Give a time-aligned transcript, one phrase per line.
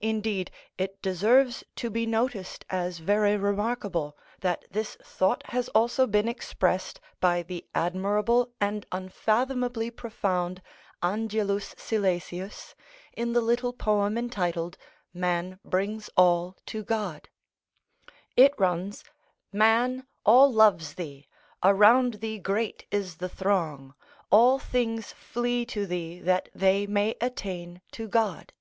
[0.00, 6.28] Indeed it deserves to be noticed as very remarkable, that this thought has also been
[6.28, 10.62] expressed by the admirable and unfathomably profound
[11.02, 12.76] Angelus Silesius,
[13.12, 14.78] in the little poem entitled,
[15.12, 17.28] "Man brings all to God;"
[18.36, 19.02] it runs,
[19.52, 20.06] "Man!
[20.24, 21.26] all loves thee;
[21.64, 23.94] around thee great is the throng.
[24.30, 28.52] All things flee to thee that they may attain to God."